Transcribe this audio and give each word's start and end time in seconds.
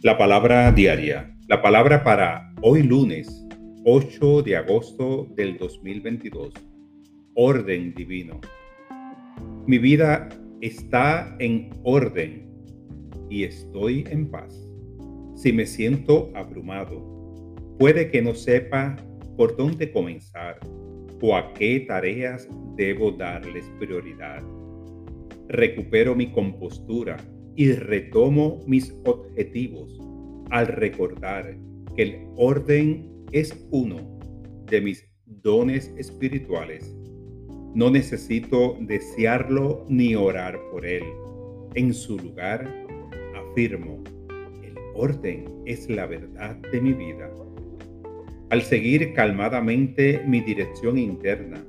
La 0.00 0.16
palabra 0.16 0.70
diaria, 0.70 1.36
la 1.48 1.60
palabra 1.60 2.04
para 2.04 2.54
hoy 2.62 2.84
lunes 2.84 3.44
8 3.84 4.42
de 4.42 4.54
agosto 4.54 5.26
del 5.34 5.58
2022. 5.58 6.54
Orden 7.34 7.92
divino. 7.94 8.40
Mi 9.66 9.78
vida 9.78 10.28
está 10.60 11.34
en 11.40 11.70
orden 11.82 12.48
y 13.28 13.42
estoy 13.42 14.04
en 14.08 14.30
paz. 14.30 14.54
Si 15.34 15.52
me 15.52 15.66
siento 15.66 16.30
abrumado, 16.36 17.02
puede 17.76 18.08
que 18.12 18.22
no 18.22 18.36
sepa 18.36 18.94
por 19.36 19.56
dónde 19.56 19.90
comenzar 19.90 20.60
o 21.20 21.34
a 21.34 21.52
qué 21.54 21.80
tareas 21.88 22.48
debo 22.76 23.10
darles 23.10 23.68
prioridad. 23.80 24.44
Recupero 25.48 26.14
mi 26.14 26.30
compostura 26.30 27.16
y 27.58 27.72
retomo 27.72 28.62
mis 28.68 28.94
objetivos 29.04 30.00
al 30.50 30.68
recordar 30.68 31.56
que 31.96 32.02
el 32.02 32.28
orden 32.36 33.10
es 33.32 33.66
uno 33.72 33.96
de 34.66 34.80
mis 34.80 35.04
dones 35.26 35.92
espirituales. 35.98 36.96
No 37.74 37.90
necesito 37.90 38.76
desearlo 38.82 39.84
ni 39.88 40.14
orar 40.14 40.56
por 40.70 40.86
él. 40.86 41.02
En 41.74 41.92
su 41.92 42.16
lugar, 42.16 42.86
afirmo, 43.34 44.04
el 44.62 44.78
orden 44.94 45.44
es 45.66 45.90
la 45.90 46.06
verdad 46.06 46.54
de 46.70 46.80
mi 46.80 46.92
vida. 46.92 47.28
Al 48.50 48.62
seguir 48.62 49.14
calmadamente 49.14 50.22
mi 50.28 50.40
dirección 50.42 50.96
interna, 50.96 51.60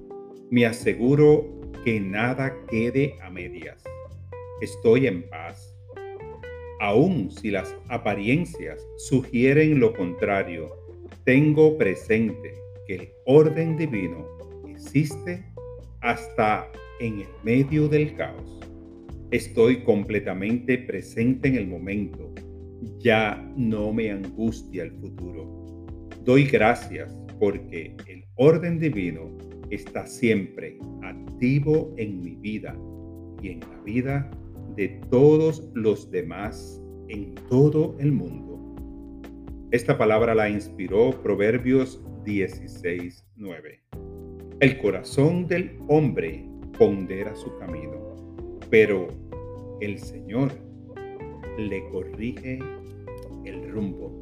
me 0.51 0.67
aseguro 0.67 1.47
que 1.83 1.99
nada 1.99 2.55
quede 2.67 3.15
a 3.23 3.31
medias. 3.31 3.83
Estoy 4.61 5.07
en 5.07 5.27
paz. 5.29 5.78
Aun 6.79 7.29
si 7.29 7.51
las 7.51 7.75
apariencias 7.89 8.85
sugieren 8.97 9.79
lo 9.79 9.93
contrario, 9.93 10.69
tengo 11.25 11.77
presente 11.77 12.53
que 12.87 12.95
el 12.95 13.09
orden 13.25 13.75
divino 13.75 14.25
existe 14.67 15.45
hasta 16.01 16.71
en 17.01 17.19
el 17.19 17.27
medio 17.43 17.87
del 17.89 18.15
caos. 18.15 18.59
Estoy 19.31 19.83
completamente 19.83 20.77
presente 20.77 21.49
en 21.49 21.55
el 21.55 21.67
momento. 21.67 22.33
Ya 22.99 23.45
no 23.57 23.91
me 23.91 24.09
angustia 24.09 24.83
el 24.83 24.91
futuro. 24.93 25.85
Doy 26.23 26.45
gracias 26.45 27.15
porque 27.39 27.95
el 28.07 28.23
orden 28.35 28.79
divino 28.79 29.37
está 29.69 30.07
siempre 30.07 30.77
activo 31.03 31.93
en 31.97 32.21
mi 32.21 32.35
vida 32.35 32.75
y 33.41 33.49
en 33.49 33.59
la 33.59 33.81
vida 33.83 34.31
de 34.79 34.87
todos 35.09 35.69
los 35.73 36.09
demás 36.09 36.81
en 37.09 37.35
todo 37.49 37.97
el 37.99 38.13
mundo. 38.13 38.57
Esta 39.71 39.97
palabra 39.97 40.33
la 40.33 40.49
inspiró 40.49 41.21
Proverbios 41.21 42.01
16:9. 42.23 43.81
El 44.61 44.77
corazón 44.77 45.47
del 45.47 45.77
hombre 45.89 46.47
pondera 46.77 47.35
su 47.35 47.57
camino, 47.57 48.15
pero 48.69 49.09
el 49.81 49.99
Señor 49.99 50.53
le 51.57 51.83
corrige 51.89 52.59
el 53.43 53.69
rumbo. 53.69 54.21